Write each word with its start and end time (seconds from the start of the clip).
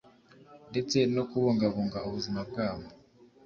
ndetse 0.71 0.97
no 1.15 1.23
kubungabunga 1.29 1.97
ubuzima 2.07 2.39
bwabo 2.49 2.87